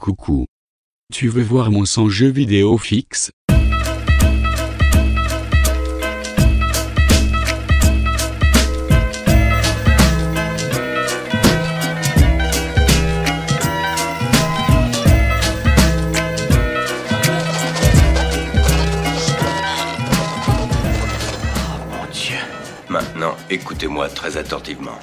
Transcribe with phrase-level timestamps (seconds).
[0.00, 0.46] Coucou.
[1.12, 3.30] Tu veux voir mon son jeu vidéo fixe?
[3.50, 3.56] Mon
[22.10, 22.38] Dieu.
[22.88, 24.98] Maintenant, écoutez-moi très attentivement.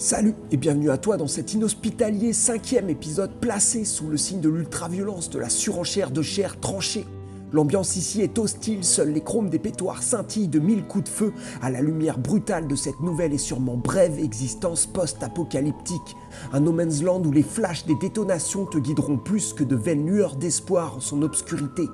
[0.00, 4.48] Salut et bienvenue à toi dans cet inhospitalier cinquième épisode placé sous le signe de
[4.48, 7.04] l'ultraviolence de la surenchère de chair tranchée.
[7.52, 11.34] L'ambiance ici est hostile, seuls les chromes des pétoires scintillent de mille coups de feu
[11.60, 16.16] à la lumière brutale de cette nouvelle et sûrement brève existence post-apocalyptique.
[16.54, 20.06] Un no man's land où les flashs des détonations te guideront plus que de vaines
[20.06, 21.86] lueurs d'espoir en son obscurité.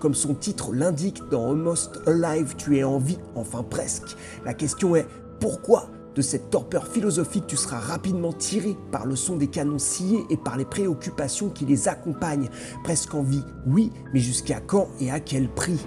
[0.00, 4.16] Comme son titre l'indique, dans Almost Alive, tu es en vie, enfin presque.
[4.46, 5.06] La question est
[5.40, 10.24] pourquoi de cette torpeur philosophique, tu seras rapidement tiré par le son des canons sciés
[10.30, 12.48] et par les préoccupations qui les accompagnent.
[12.82, 15.80] Presque en vie, oui, mais jusqu'à quand et à quel prix?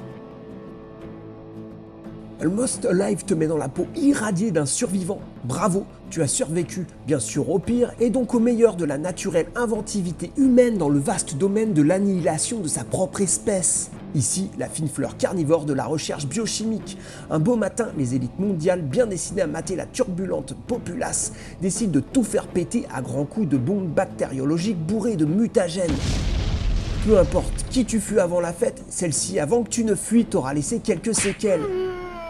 [2.42, 5.22] Almost Alive te met dans la peau irradiée d'un survivant.
[5.46, 9.48] Bravo, tu as survécu, bien sûr au pire, et donc au meilleur de la naturelle
[9.56, 13.92] inventivité humaine dans le vaste domaine de l'annihilation de sa propre espèce.
[14.16, 16.98] Ici, la fine fleur carnivore de la recherche biochimique.
[17.32, 22.00] Un beau matin, les élites mondiales, bien destinées à mater la turbulente populace, décident de
[22.00, 25.96] tout faire péter à grands coups de bombes bactériologiques bourrées de mutagènes.
[27.08, 30.54] Peu importe qui tu fus avant la fête, celle-ci, avant que tu ne fuis, t'aura
[30.54, 31.64] laissé quelques séquelles.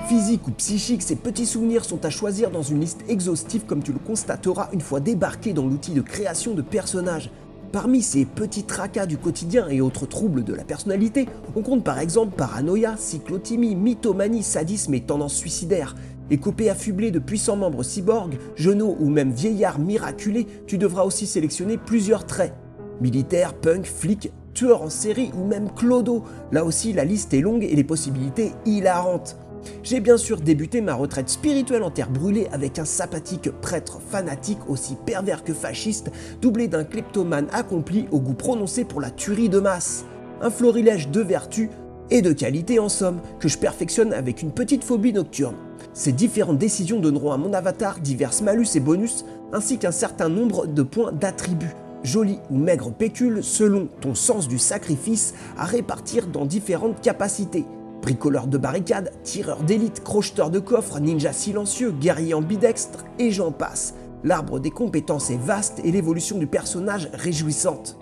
[0.08, 3.94] Physique ou psychique, ces petits souvenirs sont à choisir dans une liste exhaustive comme tu
[3.94, 7.30] le constateras une fois débarqué dans l'outil de création de personnages.
[7.74, 11.98] Parmi ces petits tracas du quotidien et autres troubles de la personnalité, on compte par
[11.98, 15.96] exemple paranoïa, cyclotimie, mythomanie, sadisme et tendance suicidaire.
[16.30, 21.80] Écopé affublé de puissants membres cyborgs, genoux ou même vieillards miraculés, tu devras aussi sélectionner
[21.80, 22.54] plusieurs traits.
[23.02, 26.26] Militaire, punk, flic, tueur en série ou même clodo.
[26.52, 29.36] Là aussi, la liste est longue et les possibilités hilarantes.
[29.84, 34.70] J'ai bien sûr débuté ma retraite spirituelle en terre brûlée avec un sympathique prêtre fanatique
[34.70, 39.60] aussi pervers que fasciste, doublé d'un kleptomane accompli au goût prononcé pour la tuerie de
[39.60, 40.06] masse.
[40.42, 41.70] Un florilège de vertus
[42.10, 45.56] et de qualités en somme, que je perfectionne avec une petite phobie nocturne.
[45.94, 50.68] Ces différentes décisions donneront à mon avatar diverses malus et bonus, ainsi qu'un certain nombre
[50.68, 56.46] de points d'attributs joli ou maigre pécule selon ton sens du sacrifice à répartir dans
[56.46, 57.66] différentes capacités.
[58.04, 63.94] Bricoleur de barricades, tireur d'élite, crocheteur de coffres, ninja silencieux, guerrier ambidextre, et j'en passe.
[64.26, 67.98] L'arbre des compétences est vaste et l'évolution du personnage réjouissante.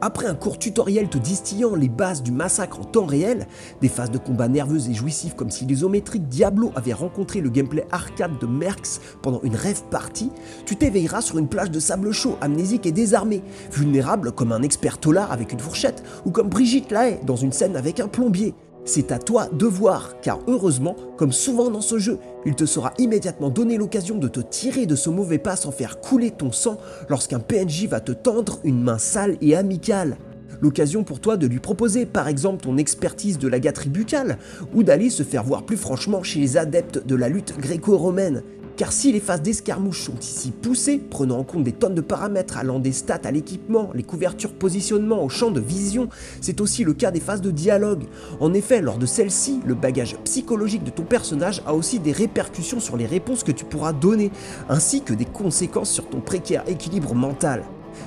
[0.00, 3.48] Après un court tutoriel te distillant les bases du massacre en temps réel,
[3.80, 7.84] des phases de combat nerveuses et jouissives comme si l'isométrique Diablo avait rencontré le gameplay
[7.90, 10.30] arcade de Merx pendant une rêve partie,
[10.66, 13.42] tu t'éveilleras sur une plage de sable chaud, amnésique et désarmé,
[13.72, 17.76] vulnérable comme un expert tolard avec une fourchette ou comme Brigitte Lahaye dans une scène
[17.76, 18.54] avec un plombier.
[18.88, 22.94] C'est à toi de voir, car heureusement, comme souvent dans ce jeu, il te sera
[22.96, 26.78] immédiatement donné l'occasion de te tirer de ce mauvais pas sans faire couler ton sang
[27.10, 30.16] lorsqu'un PNJ va te tendre une main sale et amicale.
[30.62, 34.38] L'occasion pour toi de lui proposer par exemple ton expertise de la gâterie buccale,
[34.74, 38.42] ou d'aller se faire voir plus franchement chez les adeptes de la lutte gréco-romaine.
[38.78, 42.58] Car si les phases d'escarmouche sont ici poussées, prenant en compte des tonnes de paramètres
[42.58, 46.08] allant des stats à l'équipement, les couvertures positionnement au champ de vision,
[46.40, 48.04] c'est aussi le cas des phases de dialogue.
[48.38, 52.78] En effet, lors de celle-ci, le bagage psychologique de ton personnage a aussi des répercussions
[52.78, 54.30] sur les réponses que tu pourras donner,
[54.68, 57.64] ainsi que des conséquences sur ton précaire équilibre mental.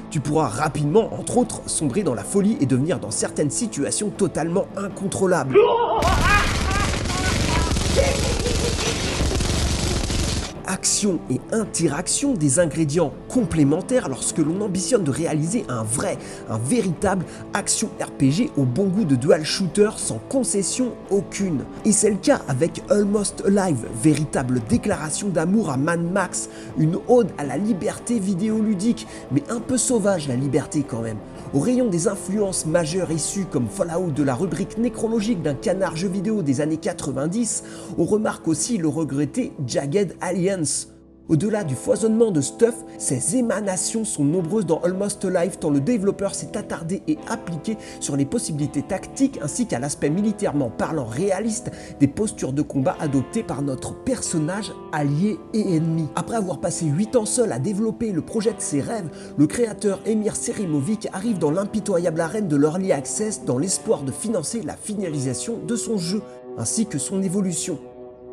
[0.10, 4.68] Tu pourras rapidement, entre autres, sombrer dans la folie et devenir dans certaines situations totalement
[4.78, 5.58] incontrôlables.
[10.82, 16.18] action et interaction des ingrédients complémentaires lorsque l'on ambitionne de réaliser un vrai,
[16.50, 17.24] un véritable
[17.54, 21.66] action RPG au bon goût de dual shooter sans concession aucune.
[21.86, 26.50] Et c'est le cas avec Almost Alive, véritable déclaration d'amour à Mad Max,
[26.80, 31.18] une ode à la liberté vidéoludique, mais un peu sauvage la liberté quand même.
[31.54, 36.08] Au rayon des influences majeures issues comme Fallout de la rubrique nécrologique d'un canard jeu
[36.08, 37.64] vidéo des années 90,
[38.00, 40.71] on remarque aussi le regretté Jagged Alliance.
[41.30, 46.36] Au-delà du foisonnement de stuff, ces émanations sont nombreuses dans Almost Alive tant le développeur
[46.36, 52.08] s'est attardé et appliqué sur les possibilités tactiques ainsi qu'à l'aspect militairement parlant réaliste des
[52.08, 56.08] postures de combat adoptées par notre personnage allié et ennemi.
[56.16, 60.00] Après avoir passé 8 ans seul à développer le projet de ses rêves, le créateur
[60.06, 65.60] Emir Serimovic arrive dans l'impitoyable arène de l'Early Access dans l'espoir de financer la finalisation
[65.66, 66.22] de son jeu
[66.58, 67.80] ainsi que son évolution.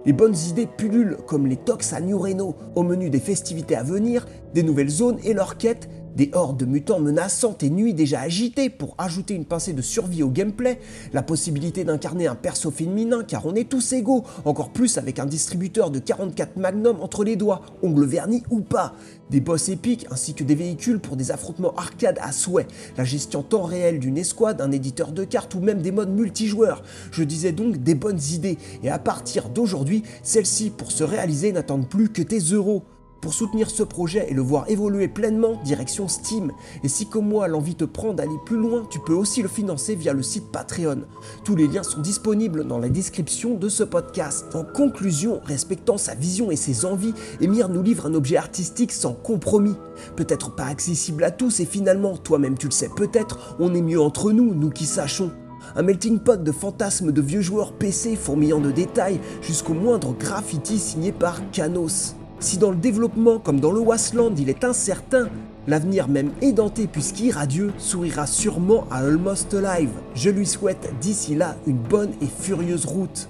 [0.06, 3.82] Les bonnes idées pullulent comme les tox à New Reno, au menu des festivités à
[3.82, 8.20] venir, des nouvelles zones et leurs quêtes, des hordes de mutants menaçantes et nuits déjà
[8.20, 10.80] agitées pour ajouter une pincée de survie au gameplay,
[11.12, 15.26] la possibilité d'incarner un perso féminin car on est tous égaux, encore plus avec un
[15.26, 18.94] distributeur de 44 Magnum entre les doigts, ongles vernis ou pas,
[19.30, 22.66] des boss épiques ainsi que des véhicules pour des affrontements arcade à souhait,
[22.96, 26.82] la gestion temps réel d'une escouade, un éditeur de cartes ou même des modes multijoueurs.
[27.12, 31.88] Je disais donc des bonnes idées et à partir d'aujourd'hui, celles-ci pour se réaliser n'attendent
[31.88, 32.82] plus que tes euros.
[33.20, 36.52] Pour soutenir ce projet et le voir évoluer pleinement, direction Steam.
[36.84, 39.96] Et si comme moi l'envie te prend d'aller plus loin, tu peux aussi le financer
[39.96, 41.02] via le site Patreon.
[41.42, 44.54] Tous les liens sont disponibles dans la description de ce podcast.
[44.54, 49.14] En conclusion, respectant sa vision et ses envies, Emir nous livre un objet artistique sans
[49.14, 49.74] compromis.
[50.14, 54.00] Peut-être pas accessible à tous et finalement, toi-même tu le sais peut-être, on est mieux
[54.00, 55.32] entre nous, nous qui sachons.
[55.74, 60.78] Un melting pot de fantasmes de vieux joueurs PC fourmillant de détails jusqu'au moindre graffiti
[60.78, 62.14] signé par Canos.
[62.40, 65.28] Si dans le développement comme dans le Wasteland il est incertain,
[65.66, 69.90] l'avenir même édenté puisqu'irradieux sourira sûrement à Almost Alive.
[70.14, 73.28] Je lui souhaite d'ici là une bonne et furieuse route.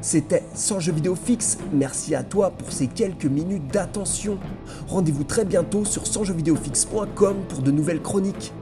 [0.00, 4.38] C'était Sans jeu vidéo fixe, merci à toi pour ces quelques minutes d'attention.
[4.86, 8.52] Rendez-vous très bientôt sur sansjeuxvidéofixe.com pour de nouvelles chroniques.